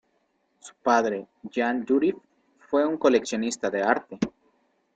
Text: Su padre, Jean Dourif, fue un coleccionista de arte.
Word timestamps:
Su 0.57 0.73
padre, 0.81 1.27
Jean 1.43 1.85
Dourif, 1.85 2.15
fue 2.57 2.87
un 2.87 2.97
coleccionista 2.97 3.69
de 3.69 3.83
arte. 3.83 4.17